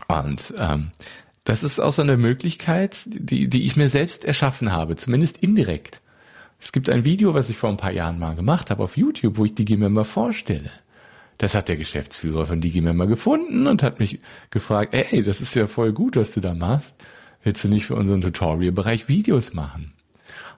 Und 0.08 0.54
ähm, 0.58 0.92
das 1.44 1.62
ist 1.62 1.80
auch 1.80 1.92
so 1.92 2.02
eine 2.02 2.18
Möglichkeit, 2.18 2.98
die, 3.06 3.48
die 3.48 3.64
ich 3.64 3.76
mir 3.76 3.88
selbst 3.88 4.26
erschaffen 4.26 4.70
habe, 4.70 4.96
zumindest 4.96 5.38
indirekt. 5.38 6.02
Es 6.60 6.72
gibt 6.72 6.90
ein 6.90 7.04
Video, 7.04 7.32
was 7.32 7.48
ich 7.48 7.56
vor 7.56 7.70
ein 7.70 7.78
paar 7.78 7.92
Jahren 7.92 8.18
mal 8.18 8.34
gemacht 8.34 8.70
habe 8.70 8.82
auf 8.82 8.98
YouTube, 8.98 9.38
wo 9.38 9.46
ich 9.46 9.54
Digimember 9.54 10.04
vorstelle. 10.04 10.70
Das 11.38 11.54
hat 11.54 11.68
der 11.68 11.76
Geschäftsführer 11.76 12.46
von 12.46 12.60
Digimember 12.60 13.06
gefunden 13.06 13.66
und 13.68 13.82
hat 13.82 14.00
mich 14.00 14.20
gefragt, 14.50 14.92
ey, 14.92 15.22
das 15.22 15.40
ist 15.40 15.54
ja 15.54 15.68
voll 15.68 15.92
gut, 15.92 16.16
was 16.16 16.32
du 16.32 16.40
da 16.40 16.54
machst. 16.54 16.94
Willst 17.44 17.62
du 17.62 17.68
nicht 17.68 17.86
für 17.86 17.94
unseren 17.94 18.20
Tutorial-Bereich 18.20 19.08
Videos 19.08 19.54
machen? 19.54 19.92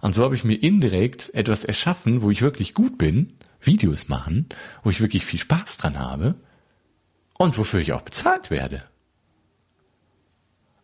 Und 0.01 0.15
so 0.15 0.25
habe 0.25 0.35
ich 0.35 0.45
mir 0.45 0.55
indirekt 0.55 1.35
etwas 1.35 1.65
erschaffen, 1.65 2.23
wo 2.23 2.31
ich 2.31 2.41
wirklich 2.41 2.73
gut 2.73 2.97
bin, 2.97 3.35
Videos 3.61 4.09
machen, 4.09 4.47
wo 4.83 4.89
ich 4.89 5.03
wirklich 5.03 5.27
viel 5.27 5.39
Spaß 5.39 5.77
dran 5.77 5.99
habe 5.99 6.37
und 7.39 7.59
wofür 7.59 7.81
ich 7.81 7.93
auch 7.93 8.01
bezahlt 8.01 8.51
werde. 8.51 8.83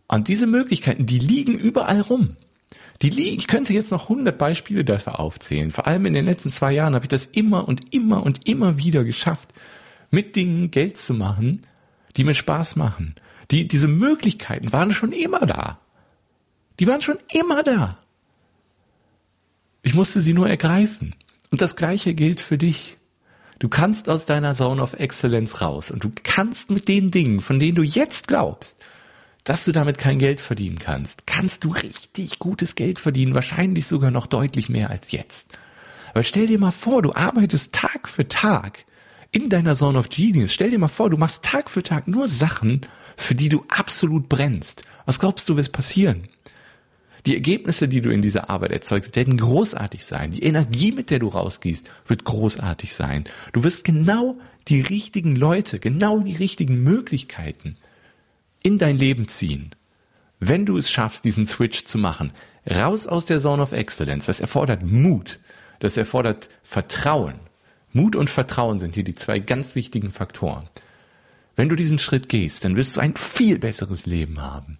Und 0.08 0.28
diese 0.28 0.46
Möglichkeiten, 0.46 1.06
die 1.06 1.18
liegen 1.18 1.58
überall 1.58 2.02
rum. 2.02 2.36
Die 3.02 3.10
liegen, 3.10 3.38
ich 3.38 3.46
könnte 3.46 3.72
jetzt 3.72 3.90
noch 3.90 4.04
100 4.04 4.36
Beispiele 4.36 4.84
dafür 4.84 5.20
aufzählen. 5.20 5.72
Vor 5.72 5.86
allem 5.86 6.06
in 6.06 6.14
den 6.14 6.24
letzten 6.24 6.50
zwei 6.50 6.72
Jahren 6.72 6.94
habe 6.94 7.04
ich 7.06 7.10
das 7.10 7.26
immer 7.26 7.66
und 7.66 7.94
immer 7.94 8.22
und 8.22 8.48
immer 8.48 8.78
wieder 8.78 9.04
geschafft, 9.04 9.52
mit 10.10 10.36
Dingen 10.36 10.70
Geld 10.70 10.96
zu 10.96 11.14
machen, 11.14 11.62
die 12.16 12.24
mir 12.24 12.34
Spaß 12.34 12.76
machen. 12.76 13.14
Die, 13.50 13.68
diese 13.68 13.88
Möglichkeiten 13.88 14.72
waren 14.72 14.92
schon 14.92 15.12
immer 15.12 15.46
da. 15.46 15.78
Die 16.80 16.86
waren 16.86 17.02
schon 17.02 17.18
immer 17.32 17.62
da. 17.62 17.98
Ich 19.82 19.94
musste 19.94 20.20
sie 20.20 20.32
nur 20.32 20.48
ergreifen. 20.48 21.14
Und 21.50 21.60
das 21.60 21.76
Gleiche 21.76 22.14
gilt 22.14 22.40
für 22.40 22.58
dich. 22.58 22.98
Du 23.58 23.68
kannst 23.68 24.08
aus 24.08 24.26
deiner 24.26 24.54
Zone 24.54 24.82
of 24.82 24.94
Excellence 24.94 25.62
raus 25.62 25.90
und 25.90 26.04
du 26.04 26.12
kannst 26.22 26.70
mit 26.70 26.88
den 26.88 27.10
Dingen, 27.10 27.40
von 27.40 27.58
denen 27.58 27.76
du 27.76 27.82
jetzt 27.82 28.28
glaubst, 28.28 28.84
dass 29.44 29.64
du 29.64 29.72
damit 29.72 29.96
kein 29.96 30.18
Geld 30.18 30.40
verdienen 30.40 30.78
kannst, 30.78 31.26
kannst 31.26 31.64
du 31.64 31.68
richtig 31.68 32.38
gutes 32.40 32.74
Geld 32.74 32.98
verdienen, 32.98 33.34
wahrscheinlich 33.34 33.86
sogar 33.86 34.10
noch 34.10 34.26
deutlich 34.26 34.68
mehr 34.68 34.90
als 34.90 35.12
jetzt. 35.12 35.56
Weil 36.12 36.24
stell 36.24 36.46
dir 36.46 36.58
mal 36.58 36.72
vor, 36.72 37.00
du 37.00 37.14
arbeitest 37.14 37.72
Tag 37.72 38.08
für 38.08 38.26
Tag 38.26 38.84
in 39.36 39.50
deiner 39.50 39.74
Zone 39.74 39.98
of 39.98 40.08
Genius. 40.08 40.54
Stell 40.54 40.70
dir 40.70 40.78
mal 40.78 40.88
vor, 40.88 41.10
du 41.10 41.18
machst 41.18 41.42
Tag 41.42 41.68
für 41.68 41.82
Tag 41.82 42.08
nur 42.08 42.26
Sachen, 42.26 42.80
für 43.18 43.34
die 43.34 43.50
du 43.50 43.66
absolut 43.68 44.30
brennst. 44.30 44.82
Was 45.04 45.20
glaubst 45.20 45.46
du, 45.50 45.56
wird 45.56 45.72
passieren? 45.72 46.22
Die 47.26 47.34
Ergebnisse, 47.34 47.86
die 47.86 48.00
du 48.00 48.08
in 48.08 48.22
dieser 48.22 48.48
Arbeit 48.48 48.72
erzeugst, 48.72 49.14
werden 49.14 49.36
großartig 49.36 50.06
sein. 50.06 50.30
Die 50.30 50.42
Energie, 50.42 50.90
mit 50.90 51.10
der 51.10 51.18
du 51.18 51.28
rausgehst, 51.28 51.90
wird 52.06 52.24
großartig 52.24 52.94
sein. 52.94 53.24
Du 53.52 53.62
wirst 53.62 53.84
genau 53.84 54.38
die 54.68 54.80
richtigen 54.80 55.36
Leute, 55.36 55.80
genau 55.80 56.20
die 56.20 56.36
richtigen 56.36 56.82
Möglichkeiten 56.82 57.76
in 58.62 58.78
dein 58.78 58.96
Leben 58.96 59.28
ziehen, 59.28 59.72
wenn 60.40 60.64
du 60.64 60.78
es 60.78 60.90
schaffst, 60.90 61.26
diesen 61.26 61.46
Switch 61.46 61.84
zu 61.84 61.98
machen, 61.98 62.32
raus 62.68 63.06
aus 63.06 63.26
der 63.26 63.38
Zone 63.38 63.62
of 63.62 63.72
Excellence, 63.72 64.24
das 64.26 64.40
erfordert 64.40 64.82
Mut, 64.82 65.40
das 65.80 65.98
erfordert 65.98 66.48
Vertrauen. 66.62 67.34
Mut 67.96 68.14
und 68.14 68.28
Vertrauen 68.28 68.78
sind 68.78 68.94
hier 68.94 69.04
die 69.04 69.14
zwei 69.14 69.38
ganz 69.38 69.74
wichtigen 69.74 70.12
Faktoren. 70.12 70.68
Wenn 71.56 71.70
du 71.70 71.76
diesen 71.76 71.98
Schritt 71.98 72.28
gehst, 72.28 72.62
dann 72.62 72.76
wirst 72.76 72.94
du 72.94 73.00
ein 73.00 73.16
viel 73.16 73.58
besseres 73.58 74.04
Leben 74.04 74.42
haben. 74.42 74.78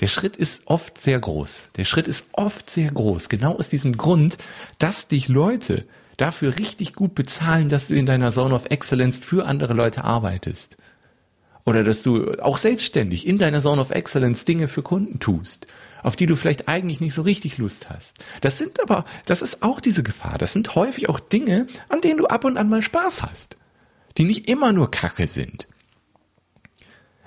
Der 0.00 0.06
Schritt 0.06 0.34
ist 0.34 0.62
oft 0.66 0.98
sehr 0.98 1.20
groß. 1.20 1.70
Der 1.76 1.84
Schritt 1.84 2.08
ist 2.08 2.28
oft 2.32 2.70
sehr 2.70 2.90
groß. 2.90 3.28
Genau 3.28 3.56
aus 3.56 3.68
diesem 3.68 3.98
Grund, 3.98 4.38
dass 4.78 5.08
dich 5.08 5.28
Leute 5.28 5.84
dafür 6.16 6.58
richtig 6.58 6.94
gut 6.94 7.14
bezahlen, 7.14 7.68
dass 7.68 7.88
du 7.88 7.94
in 7.94 8.06
deiner 8.06 8.32
Zone 8.32 8.54
of 8.54 8.64
Excellence 8.70 9.18
für 9.18 9.46
andere 9.46 9.74
Leute 9.74 10.04
arbeitest. 10.04 10.78
Oder 11.66 11.82
dass 11.82 12.02
du 12.02 12.32
auch 12.40 12.58
selbstständig 12.58 13.26
in 13.26 13.38
deiner 13.38 13.60
Zone 13.60 13.80
of 13.80 13.90
Excellence 13.90 14.44
Dinge 14.44 14.68
für 14.68 14.82
Kunden 14.82 15.18
tust, 15.18 15.66
auf 16.02 16.14
die 16.14 16.26
du 16.26 16.36
vielleicht 16.36 16.68
eigentlich 16.68 17.00
nicht 17.00 17.12
so 17.12 17.22
richtig 17.22 17.58
Lust 17.58 17.90
hast. 17.90 18.24
Das 18.40 18.56
sind 18.56 18.80
aber, 18.80 19.04
das 19.26 19.42
ist 19.42 19.64
auch 19.64 19.80
diese 19.80 20.04
Gefahr. 20.04 20.38
Das 20.38 20.52
sind 20.52 20.76
häufig 20.76 21.08
auch 21.08 21.18
Dinge, 21.18 21.66
an 21.88 22.00
denen 22.00 22.18
du 22.18 22.26
ab 22.26 22.44
und 22.44 22.56
an 22.56 22.68
mal 22.68 22.82
Spaß 22.82 23.24
hast. 23.24 23.56
Die 24.16 24.24
nicht 24.24 24.48
immer 24.48 24.72
nur 24.72 24.92
Kacke 24.92 25.26
sind. 25.26 25.66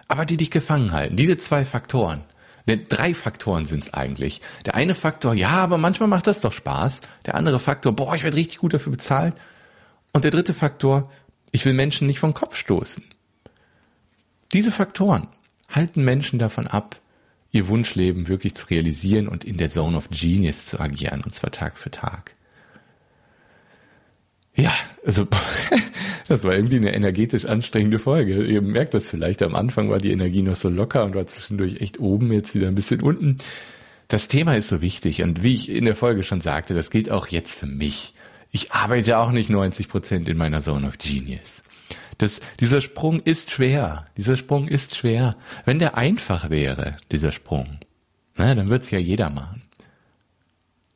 Aber 0.08 0.26
die 0.26 0.38
dich 0.38 0.52
gefangen 0.52 0.94
halten. 0.94 1.18
Diese 1.18 1.36
zwei 1.36 1.66
Faktoren. 1.66 2.24
Ne, 2.66 2.78
drei 2.78 3.14
Faktoren 3.14 3.66
sind 3.66 3.84
es 3.84 3.94
eigentlich. 3.94 4.40
Der 4.66 4.76
eine 4.76 4.96
Faktor, 4.96 5.34
ja, 5.34 5.50
aber 5.50 5.78
manchmal 5.78 6.08
macht 6.08 6.28
das 6.28 6.40
doch 6.40 6.54
Spaß. 6.54 7.02
Der 7.26 7.36
andere 7.36 7.60
Faktor, 7.60 7.92
boah, 7.92 8.16
ich 8.16 8.24
werde 8.24 8.38
richtig 8.38 8.60
gut 8.60 8.74
dafür 8.74 8.92
bezahlt. 8.92 9.36
Und 10.14 10.24
der 10.24 10.32
dritte 10.32 10.54
Faktor, 10.54 11.12
ich 11.52 11.66
will 11.66 11.74
Menschen 11.74 12.08
nicht 12.08 12.20
vom 12.20 12.34
Kopf 12.34 12.56
stoßen. 12.56 13.04
Diese 14.52 14.72
Faktoren 14.72 15.28
halten 15.70 16.04
Menschen 16.04 16.40
davon 16.40 16.66
ab, 16.66 17.00
ihr 17.52 17.68
Wunschleben 17.68 18.28
wirklich 18.28 18.56
zu 18.56 18.68
realisieren 18.68 19.28
und 19.28 19.44
in 19.44 19.58
der 19.58 19.70
Zone 19.70 19.98
of 19.98 20.10
Genius 20.10 20.66
zu 20.66 20.80
agieren, 20.80 21.24
und 21.24 21.34
zwar 21.36 21.52
Tag 21.52 21.78
für 21.78 21.92
Tag. 21.92 22.34
Ja, 24.56 24.74
also 25.06 25.28
das 26.28 26.44
war 26.44 26.54
irgendwie 26.54 26.78
eine 26.78 26.94
energetisch 26.94 27.46
anstrengende 27.46 28.00
Folge. 28.00 28.44
Ihr 28.44 28.62
merkt 28.62 28.94
das 28.94 29.10
vielleicht, 29.10 29.42
am 29.42 29.56
Anfang 29.56 29.90
war 29.90 30.00
die 30.00 30.12
Energie 30.12 30.42
noch 30.42 30.56
so 30.56 30.70
locker 30.70 31.06
und 31.06 31.16
war 31.16 31.28
zwischendurch 31.28 31.80
echt 31.80 32.00
oben, 32.00 32.32
jetzt 32.34 32.56
wieder 32.56 32.68
ein 32.68 32.76
bisschen 32.76 33.02
unten. 33.02 33.38
Das 34.08 34.28
Thema 34.28 34.56
ist 34.56 34.70
so 34.70 34.82
wichtig 34.82 35.22
und 35.22 35.44
wie 35.44 35.54
ich 35.54 35.70
in 35.70 35.86
der 35.86 35.96
Folge 35.96 36.24
schon 36.24 36.42
sagte, 36.42 36.74
das 36.74 36.90
gilt 36.90 37.12
auch 37.12 37.28
jetzt 37.28 37.54
für 37.54 37.68
mich. 37.68 38.16
Ich 38.52 38.72
arbeite 38.72 39.20
auch 39.20 39.32
nicht 39.32 39.52
90 39.52 39.88
Prozent 39.88 40.28
in 40.28 40.38
meiner 40.38 40.62
Zone 40.62 40.88
of 40.88 40.98
Genius. 40.98 41.62
Das, 42.20 42.42
dieser 42.60 42.82
Sprung 42.82 43.22
ist 43.22 43.50
schwer. 43.50 44.06
Dieser 44.18 44.36
Sprung 44.36 44.68
ist 44.68 44.96
schwer. 44.96 45.38
Wenn 45.66 45.80
der 45.80 45.98
einfach 45.98 46.50
wäre, 46.50 46.98
dieser 47.12 47.32
Sprung, 47.32 47.80
na, 48.36 48.54
dann 48.54 48.70
wird's 48.70 48.92
ja 48.92 49.00
jeder 49.00 49.30
machen. 49.30 49.64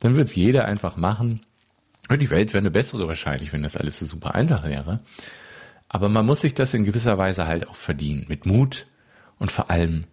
Dann 0.00 0.16
wird's 0.16 0.36
jeder 0.36 0.66
einfach 0.66 0.96
machen. 0.96 1.40
Und 2.10 2.20
die 2.20 2.28
Welt 2.28 2.52
wäre 2.52 2.60
eine 2.60 2.70
bessere 2.70 3.08
wahrscheinlich, 3.08 3.54
wenn 3.54 3.62
das 3.62 3.76
alles 3.76 3.98
so 3.98 4.04
super 4.04 4.34
einfach 4.34 4.64
wäre. 4.64 5.00
Aber 5.88 6.10
man 6.10 6.26
muss 6.26 6.42
sich 6.42 6.52
das 6.52 6.74
in 6.74 6.84
gewisser 6.84 7.16
Weise 7.16 7.46
halt 7.46 7.68
auch 7.68 7.74
verdienen. 7.74 8.26
Mit 8.28 8.44
Mut 8.44 8.86
und 9.38 9.50
vor 9.50 9.70
allem 9.70 10.04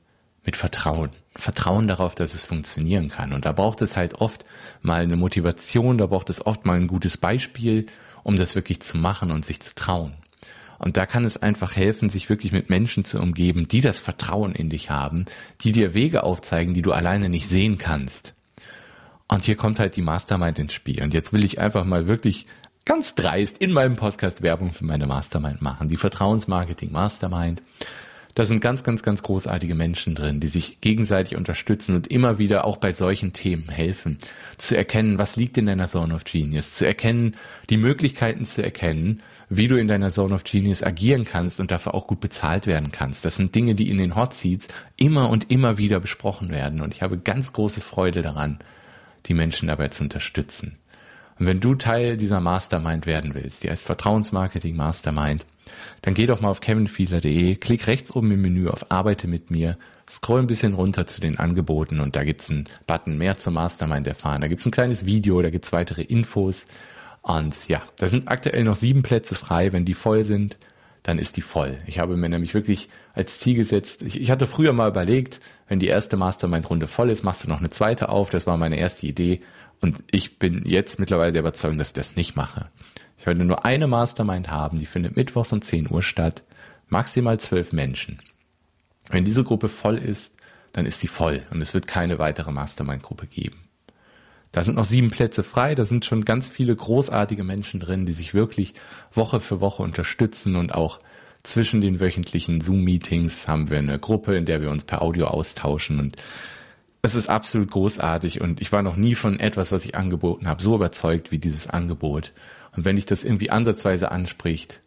mit 0.45 0.55
Vertrauen. 0.55 1.09
Vertrauen 1.35 1.89
darauf, 1.89 2.15
dass 2.15 2.33
es 2.33 2.45
funktionieren 2.45 3.09
kann. 3.09 3.33
Und 3.33 3.43
da 3.43 3.51
braucht 3.51 3.81
es 3.81 3.97
halt 3.97 4.15
oft 4.15 4.45
mal 4.81 5.01
eine 5.01 5.17
Motivation, 5.17 5.97
da 5.97 6.05
braucht 6.05 6.29
es 6.29 6.45
oft 6.45 6.65
mal 6.65 6.77
ein 6.77 6.87
gutes 6.87 7.17
Beispiel, 7.17 7.87
um 8.23 8.37
das 8.37 8.55
wirklich 8.55 8.81
zu 8.81 8.97
machen 8.97 9.29
und 9.29 9.45
sich 9.45 9.59
zu 9.59 9.75
trauen. 9.75 10.13
Und 10.83 10.97
da 10.97 11.05
kann 11.05 11.25
es 11.25 11.37
einfach 11.37 11.75
helfen, 11.75 12.09
sich 12.09 12.27
wirklich 12.27 12.51
mit 12.51 12.71
Menschen 12.71 13.05
zu 13.05 13.19
umgeben, 13.19 13.67
die 13.67 13.81
das 13.81 13.99
Vertrauen 13.99 14.53
in 14.53 14.71
dich 14.71 14.89
haben, 14.89 15.25
die 15.61 15.71
dir 15.71 15.93
Wege 15.93 16.23
aufzeigen, 16.23 16.73
die 16.73 16.81
du 16.81 16.91
alleine 16.91 17.29
nicht 17.29 17.47
sehen 17.47 17.77
kannst. 17.77 18.33
Und 19.27 19.43
hier 19.43 19.55
kommt 19.55 19.79
halt 19.79 19.95
die 19.95 20.01
Mastermind 20.01 20.57
ins 20.57 20.73
Spiel. 20.73 21.03
Und 21.03 21.13
jetzt 21.13 21.33
will 21.33 21.43
ich 21.43 21.59
einfach 21.59 21.85
mal 21.85 22.07
wirklich 22.07 22.47
ganz 22.83 23.13
dreist 23.13 23.59
in 23.59 23.71
meinem 23.71 23.95
Podcast 23.95 24.41
Werbung 24.41 24.73
für 24.73 24.83
meine 24.83 25.05
Mastermind 25.05 25.61
machen. 25.61 25.87
Die 25.87 25.97
Vertrauensmarketing 25.97 26.91
Mastermind. 26.91 27.61
Da 28.35 28.45
sind 28.45 28.61
ganz, 28.61 28.83
ganz, 28.83 29.03
ganz 29.03 29.23
großartige 29.23 29.75
Menschen 29.75 30.15
drin, 30.15 30.39
die 30.39 30.47
sich 30.47 30.79
gegenseitig 30.79 31.35
unterstützen 31.35 31.95
und 31.95 32.07
immer 32.07 32.37
wieder 32.37 32.65
auch 32.65 32.77
bei 32.77 32.91
solchen 32.91 33.33
Themen 33.33 33.69
helfen, 33.69 34.17
zu 34.57 34.77
erkennen, 34.77 35.17
was 35.17 35.35
liegt 35.35 35.57
in 35.57 35.65
deiner 35.65 35.87
Zone 35.87 36.13
of 36.13 36.23
Genius, 36.23 36.75
zu 36.75 36.85
erkennen, 36.85 37.35
die 37.69 37.77
Möglichkeiten 37.77 38.45
zu 38.45 38.63
erkennen, 38.63 39.21
wie 39.49 39.67
du 39.67 39.77
in 39.77 39.87
deiner 39.87 40.09
Zone 40.09 40.33
of 40.33 40.43
Genius 40.43 40.81
agieren 40.81 41.25
kannst 41.25 41.59
und 41.59 41.71
dafür 41.71 41.93
auch 41.93 42.07
gut 42.07 42.21
bezahlt 42.21 42.67
werden 42.67 42.91
kannst. 42.91 43.25
Das 43.25 43.35
sind 43.35 43.53
Dinge, 43.53 43.75
die 43.75 43.89
in 43.89 43.97
den 43.97 44.15
Hot 44.15 44.33
Seats 44.33 44.69
immer 44.95 45.29
und 45.29 45.51
immer 45.51 45.77
wieder 45.77 45.99
besprochen 45.99 46.49
werden 46.49 46.81
und 46.81 46.93
ich 46.93 47.01
habe 47.01 47.17
ganz 47.17 47.51
große 47.51 47.81
Freude 47.81 48.21
daran, 48.21 48.59
die 49.25 49.33
Menschen 49.33 49.67
dabei 49.67 49.89
zu 49.89 50.03
unterstützen. 50.03 50.77
Und 51.41 51.47
wenn 51.47 51.59
du 51.59 51.73
Teil 51.73 52.17
dieser 52.17 52.39
Mastermind 52.39 53.07
werden 53.07 53.33
willst, 53.33 53.63
die 53.63 53.71
heißt 53.71 53.81
Vertrauensmarketing 53.83 54.75
Mastermind, 54.75 55.43
dann 56.03 56.13
geh 56.13 56.27
doch 56.27 56.39
mal 56.39 56.49
auf 56.49 56.59
kevinfiedler.de, 56.59 57.55
klick 57.55 57.87
rechts 57.87 58.15
oben 58.15 58.29
im 58.29 58.43
Menü 58.43 58.67
auf 58.67 58.91
Arbeite 58.91 59.27
mit 59.27 59.49
mir, 59.49 59.79
scroll 60.07 60.41
ein 60.41 60.45
bisschen 60.45 60.75
runter 60.75 61.07
zu 61.07 61.19
den 61.19 61.39
Angeboten 61.39 61.99
und 61.99 62.15
da 62.15 62.23
gibt's 62.23 62.51
einen 62.51 62.65
Button 62.85 63.17
mehr 63.17 63.39
zum 63.39 63.55
Mastermind 63.55 64.05
erfahren. 64.05 64.41
Da 64.41 64.49
gibt's 64.49 64.67
ein 64.67 64.71
kleines 64.71 65.07
Video, 65.07 65.41
da 65.41 65.49
gibt's 65.49 65.73
weitere 65.73 66.03
Infos. 66.03 66.67
Und 67.23 67.67
ja, 67.67 67.81
da 67.97 68.07
sind 68.07 68.27
aktuell 68.27 68.63
noch 68.63 68.75
sieben 68.75 69.01
Plätze 69.01 69.33
frei. 69.33 69.73
Wenn 69.73 69.83
die 69.83 69.95
voll 69.95 70.23
sind, 70.23 70.59
dann 71.01 71.17
ist 71.17 71.37
die 71.37 71.41
voll. 71.41 71.79
Ich 71.87 71.97
habe 71.97 72.17
mir 72.17 72.29
nämlich 72.29 72.53
wirklich 72.53 72.89
als 73.15 73.39
Ziel 73.39 73.55
gesetzt, 73.55 74.03
ich, 74.03 74.21
ich 74.21 74.29
hatte 74.29 74.45
früher 74.45 74.73
mal 74.73 74.89
überlegt, 74.89 75.41
wenn 75.67 75.79
die 75.79 75.87
erste 75.87 76.17
Mastermind-Runde 76.17 76.87
voll 76.87 77.09
ist, 77.09 77.23
machst 77.23 77.43
du 77.43 77.47
noch 77.47 77.57
eine 77.57 77.71
zweite 77.71 78.09
auf. 78.09 78.29
Das 78.29 78.45
war 78.45 78.57
meine 78.57 78.77
erste 78.77 79.07
Idee. 79.07 79.41
Und 79.81 80.03
ich 80.11 80.37
bin 80.37 80.63
jetzt 80.65 80.99
mittlerweile 80.99 81.31
der 81.31 81.41
Überzeugung, 81.41 81.77
dass 81.77 81.89
ich 81.89 81.93
das 81.93 82.15
nicht 82.15 82.35
mache. 82.35 82.69
Ich 83.17 83.25
werde 83.25 83.43
nur 83.43 83.65
eine 83.65 83.87
Mastermind 83.87 84.49
haben, 84.49 84.79
die 84.79 84.85
findet 84.85 85.15
mittwochs 85.15 85.51
um 85.51 85.61
10 85.61 85.91
Uhr 85.91 86.01
statt. 86.01 86.43
Maximal 86.87 87.39
zwölf 87.39 87.71
Menschen. 87.71 88.21
Wenn 89.09 89.25
diese 89.25 89.43
Gruppe 89.43 89.67
voll 89.67 89.97
ist, 89.97 90.35
dann 90.71 90.85
ist 90.85 90.99
sie 90.99 91.07
voll 91.07 91.43
und 91.51 91.61
es 91.61 91.73
wird 91.73 91.87
keine 91.87 92.19
weitere 92.19 92.51
Mastermind-Gruppe 92.51 93.27
geben. 93.27 93.67
Da 94.51 94.63
sind 94.63 94.75
noch 94.75 94.85
sieben 94.85 95.11
Plätze 95.11 95.43
frei, 95.43 95.75
da 95.75 95.85
sind 95.85 96.05
schon 96.05 96.25
ganz 96.25 96.47
viele 96.47 96.75
großartige 96.75 97.43
Menschen 97.43 97.79
drin, 97.79 98.05
die 98.05 98.13
sich 98.13 98.33
wirklich 98.33 98.73
Woche 99.13 99.39
für 99.39 99.61
Woche 99.61 99.83
unterstützen 99.83 100.55
und 100.55 100.73
auch 100.73 100.99
zwischen 101.43 101.81
den 101.81 101.99
wöchentlichen 101.99 102.61
Zoom-Meetings 102.61 103.47
haben 103.47 103.69
wir 103.69 103.79
eine 103.79 103.97
Gruppe, 103.97 104.35
in 104.35 104.45
der 104.45 104.61
wir 104.61 104.69
uns 104.69 104.83
per 104.83 105.01
Audio 105.01 105.27
austauschen 105.27 105.99
und 105.99 106.17
es 107.01 107.15
ist 107.15 107.29
absolut 107.29 107.71
großartig 107.71 108.41
und 108.41 108.61
ich 108.61 108.71
war 108.71 108.83
noch 108.83 108.95
nie 108.95 109.15
von 109.15 109.39
etwas, 109.39 109.71
was 109.71 109.85
ich 109.85 109.95
angeboten 109.95 110.47
habe, 110.47 110.61
so 110.61 110.75
überzeugt 110.75 111.31
wie 111.31 111.39
dieses 111.39 111.67
Angebot. 111.67 112.33
Und 112.75 112.85
wenn 112.85 112.95
dich 112.95 113.05
das 113.05 113.23
irgendwie 113.23 113.49
ansatzweise 113.49 114.11
anspricht, 114.11 114.81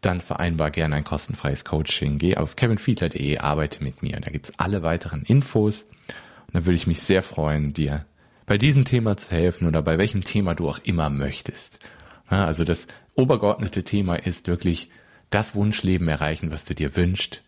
dann 0.00 0.20
vereinbar 0.20 0.70
gerne 0.70 0.96
ein 0.96 1.04
kostenfreies 1.04 1.64
Coaching. 1.64 2.18
Geh 2.18 2.36
auf 2.36 2.56
kevinfiedler.de, 2.56 3.38
arbeite 3.38 3.82
mit 3.82 4.02
mir. 4.02 4.18
Da 4.20 4.30
gibt's 4.30 4.52
alle 4.58 4.82
weiteren 4.82 5.22
Infos. 5.22 5.82
Und 5.82 6.54
dann 6.54 6.66
würde 6.66 6.76
ich 6.76 6.86
mich 6.86 7.00
sehr 7.00 7.22
freuen, 7.22 7.72
dir 7.72 8.04
bei 8.46 8.58
diesem 8.58 8.84
Thema 8.84 9.16
zu 9.16 9.30
helfen 9.30 9.66
oder 9.66 9.82
bei 9.82 9.98
welchem 9.98 10.24
Thema 10.24 10.54
du 10.54 10.68
auch 10.68 10.78
immer 10.82 11.08
möchtest. 11.08 11.78
Also 12.26 12.64
das 12.64 12.86
obergeordnete 13.14 13.82
Thema 13.84 14.16
ist 14.16 14.46
wirklich 14.46 14.90
das 15.30 15.54
Wunschleben 15.54 16.08
erreichen, 16.08 16.50
was 16.50 16.64
du 16.64 16.74
dir 16.74 16.96
wünschst, 16.96 17.42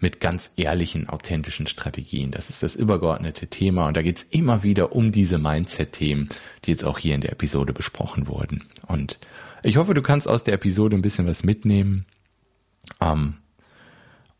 mit 0.00 0.18
ganz 0.20 0.50
ehrlichen, 0.56 1.08
authentischen 1.08 1.66
Strategien. 1.66 2.30
Das 2.30 2.50
ist 2.50 2.62
das 2.62 2.74
übergeordnete 2.74 3.46
Thema 3.46 3.86
und 3.86 3.96
da 3.96 4.02
geht's 4.02 4.26
immer 4.30 4.62
wieder 4.62 4.92
um 4.96 5.12
diese 5.12 5.38
Mindset-Themen, 5.38 6.30
die 6.64 6.70
jetzt 6.70 6.84
auch 6.84 6.98
hier 6.98 7.14
in 7.14 7.20
der 7.20 7.32
Episode 7.32 7.72
besprochen 7.72 8.26
wurden. 8.26 8.64
Und 8.86 9.18
ich 9.62 9.76
hoffe, 9.76 9.94
du 9.94 10.02
kannst 10.02 10.26
aus 10.26 10.42
der 10.42 10.54
Episode 10.54 10.96
ein 10.96 11.02
bisschen 11.02 11.26
was 11.26 11.44
mitnehmen. 11.44 12.06
Ähm, 13.00 13.34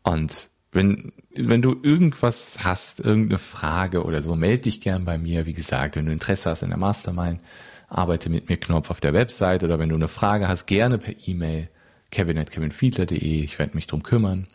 und 0.03 0.49
wenn, 0.71 1.11
wenn 1.35 1.61
du 1.61 1.79
irgendwas 1.83 2.59
hast, 2.63 2.99
irgendeine 2.99 3.37
Frage 3.37 4.03
oder 4.03 4.21
so, 4.21 4.35
melde 4.35 4.63
dich 4.63 4.81
gern 4.81 5.05
bei 5.05 5.17
mir. 5.17 5.45
Wie 5.45 5.53
gesagt, 5.53 5.95
wenn 5.95 6.05
du 6.05 6.11
Interesse 6.11 6.49
hast 6.49 6.63
in 6.63 6.69
der 6.69 6.77
Mastermind, 6.77 7.39
arbeite 7.87 8.29
mit 8.29 8.49
mir 8.49 8.57
Knopf 8.57 8.89
auf 8.89 9.01
der 9.01 9.13
Website 9.13 9.63
oder 9.63 9.77
wenn 9.79 9.89
du 9.89 9.95
eine 9.95 10.07
Frage 10.07 10.47
hast, 10.47 10.65
gerne 10.65 10.97
per 10.97 11.13
E-Mail 11.27 11.69
kevin.kevinfiedler.de. 12.09 13.43
Ich 13.43 13.59
werde 13.59 13.75
mich 13.75 13.87
drum 13.87 14.01
kümmern. 14.01 14.47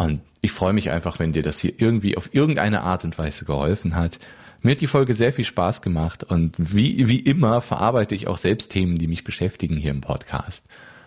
Und 0.00 0.22
ich 0.40 0.52
freue 0.52 0.72
mich 0.72 0.90
einfach, 0.90 1.18
wenn 1.18 1.32
dir 1.32 1.42
das 1.42 1.60
hier 1.60 1.74
irgendwie 1.76 2.16
auf 2.16 2.34
irgendeine 2.34 2.80
Art 2.80 3.04
und 3.04 3.18
Weise 3.18 3.44
geholfen 3.44 3.96
hat. 3.96 4.18
Mir 4.62 4.70
hat 4.70 4.80
die 4.80 4.86
Folge 4.86 5.12
sehr 5.12 5.30
viel 5.30 5.44
Spaß 5.44 5.82
gemacht 5.82 6.24
und 6.24 6.54
wie, 6.56 7.06
wie 7.06 7.18
immer 7.18 7.60
verarbeite 7.60 8.14
ich 8.14 8.26
auch 8.26 8.38
selbst 8.38 8.70
Themen, 8.70 8.96
die 8.96 9.08
mich 9.08 9.24
beschäftigen 9.24 9.76
hier 9.76 9.90
im 9.90 10.00
Podcast. 10.00 10.64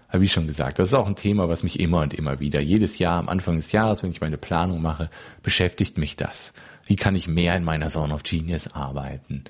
Aber 0.10 0.22
wie 0.22 0.30
schon 0.30 0.46
gesagt, 0.46 0.78
das 0.78 0.90
ist 0.90 0.94
auch 0.94 1.08
ein 1.08 1.16
Thema, 1.16 1.50
was 1.50 1.64
mich 1.64 1.80
immer 1.80 2.02
und 2.02 2.14
immer 2.14 2.40
wieder, 2.40 2.62
jedes 2.62 3.00
Jahr 3.00 3.18
am 3.18 3.30
Anfang 3.30 3.56
des 3.56 3.72
Jahres, 3.72 4.04
wenn 4.04 4.12
ich 4.12 4.22
meine 4.22 4.38
Planung 4.38 4.80
mache, 4.84 5.10
beschäftigt 5.42 5.98
mich 5.98 6.16
das. 6.16 6.54
Wie 6.86 6.96
kann 6.96 7.16
ich 7.16 7.28
mehr 7.28 7.58
in 7.58 7.64
meiner 7.64 7.88
Zone 7.88 8.14
of 8.14 8.22
Genius 8.22 8.76
arbeiten? 8.76 9.46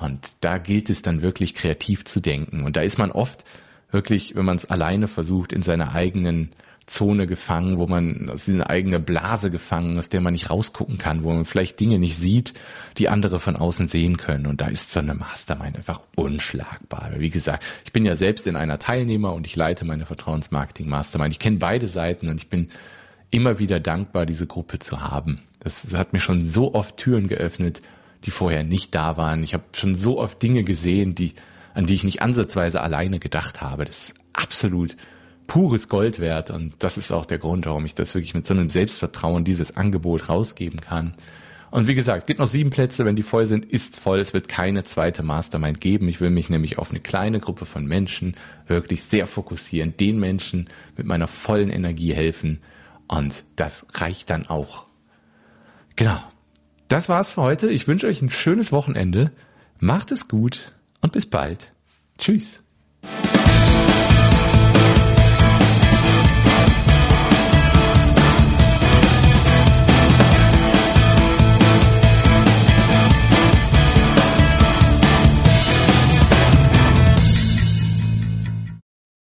Und 0.00 0.30
da 0.40 0.56
gilt 0.56 0.88
es 0.88 1.02
dann 1.02 1.20
wirklich 1.20 1.54
kreativ 1.54 2.06
zu 2.06 2.20
denken. 2.20 2.64
Und 2.64 2.76
da 2.76 2.80
ist 2.80 2.96
man 2.96 3.12
oft 3.12 3.44
wirklich, 3.90 4.36
wenn 4.36 4.46
man 4.46 4.56
es 4.56 4.70
alleine 4.70 5.06
versucht, 5.06 5.52
in 5.52 5.60
seiner 5.60 5.94
eigenen 5.94 6.52
Zone 6.86 7.26
gefangen, 7.26 7.78
wo 7.78 7.86
man 7.86 8.30
aus 8.30 8.44
dieser 8.44 8.70
eigenen 8.70 9.04
Blase 9.04 9.50
gefangen, 9.50 9.98
aus 9.98 10.08
der 10.08 10.20
man 10.20 10.32
nicht 10.32 10.50
rausgucken 10.50 10.98
kann, 10.98 11.24
wo 11.24 11.32
man 11.32 11.44
vielleicht 11.44 11.80
Dinge 11.80 11.98
nicht 11.98 12.16
sieht, 12.16 12.54
die 12.96 13.08
andere 13.08 13.40
von 13.40 13.56
außen 13.56 13.88
sehen 13.88 14.16
können. 14.16 14.46
Und 14.46 14.60
da 14.60 14.68
ist 14.68 14.92
so 14.92 15.00
eine 15.00 15.14
Mastermind 15.14 15.76
einfach 15.76 16.00
unschlagbar. 16.14 17.10
Wie 17.16 17.30
gesagt, 17.30 17.64
ich 17.84 17.92
bin 17.92 18.04
ja 18.04 18.14
selbst 18.14 18.46
in 18.46 18.54
einer 18.56 18.78
Teilnehmer 18.78 19.34
und 19.34 19.46
ich 19.46 19.56
leite 19.56 19.84
meine 19.84 20.06
Vertrauensmarketing 20.06 20.88
Mastermind. 20.88 21.32
Ich 21.32 21.40
kenne 21.40 21.58
beide 21.58 21.88
Seiten 21.88 22.28
und 22.28 22.36
ich 22.36 22.48
bin 22.48 22.68
immer 23.30 23.58
wieder 23.58 23.80
dankbar, 23.80 24.24
diese 24.24 24.46
Gruppe 24.46 24.78
zu 24.78 25.00
haben. 25.00 25.40
Das 25.58 25.92
hat 25.94 26.12
mir 26.12 26.20
schon 26.20 26.48
so 26.48 26.72
oft 26.74 26.96
Türen 26.96 27.26
geöffnet, 27.26 27.82
die 28.24 28.30
vorher 28.30 28.62
nicht 28.62 28.94
da 28.94 29.16
waren. 29.16 29.42
Ich 29.42 29.54
habe 29.54 29.64
schon 29.72 29.96
so 29.96 30.20
oft 30.20 30.40
Dinge 30.40 30.62
gesehen, 30.62 31.16
die, 31.16 31.34
an 31.74 31.86
die 31.86 31.94
ich 31.94 32.04
nicht 32.04 32.22
ansatzweise 32.22 32.80
alleine 32.80 33.18
gedacht 33.18 33.60
habe. 33.60 33.84
Das 33.84 34.04
ist 34.04 34.14
absolut 34.32 34.96
pures 35.46 35.88
Gold 35.88 36.18
wert. 36.20 36.50
Und 36.50 36.74
das 36.80 36.96
ist 36.96 37.12
auch 37.12 37.26
der 37.26 37.38
Grund, 37.38 37.66
warum 37.66 37.84
ich 37.84 37.94
das 37.94 38.14
wirklich 38.14 38.34
mit 38.34 38.46
so 38.46 38.54
einem 38.54 38.68
Selbstvertrauen 38.68 39.44
dieses 39.44 39.76
Angebot 39.76 40.28
rausgeben 40.28 40.80
kann. 40.80 41.14
Und 41.70 41.88
wie 41.88 41.94
gesagt, 41.94 42.26
gibt 42.26 42.38
noch 42.38 42.46
sieben 42.46 42.70
Plätze, 42.70 43.04
wenn 43.04 43.16
die 43.16 43.22
voll 43.22 43.46
sind, 43.46 43.64
ist 43.64 43.98
voll. 43.98 44.20
Es 44.20 44.32
wird 44.32 44.48
keine 44.48 44.84
zweite 44.84 45.22
Mastermind 45.22 45.80
geben. 45.80 46.08
Ich 46.08 46.20
will 46.20 46.30
mich 46.30 46.48
nämlich 46.48 46.78
auf 46.78 46.90
eine 46.90 47.00
kleine 47.00 47.40
Gruppe 47.40 47.66
von 47.66 47.86
Menschen 47.86 48.36
wirklich 48.66 49.02
sehr 49.02 49.26
fokussieren, 49.26 49.96
den 49.96 50.18
Menschen 50.18 50.68
mit 50.96 51.06
meiner 51.06 51.26
vollen 51.26 51.70
Energie 51.70 52.14
helfen. 52.14 52.60
Und 53.08 53.44
das 53.56 53.86
reicht 53.94 54.30
dann 54.30 54.46
auch. 54.46 54.84
Genau. 55.96 56.22
Das 56.88 57.08
war's 57.08 57.30
für 57.30 57.42
heute. 57.42 57.68
Ich 57.68 57.88
wünsche 57.88 58.06
euch 58.06 58.22
ein 58.22 58.30
schönes 58.30 58.70
Wochenende. 58.70 59.32
Macht 59.78 60.12
es 60.12 60.28
gut 60.28 60.72
und 61.00 61.12
bis 61.12 61.26
bald. 61.26 61.72
Tschüss. 62.16 62.62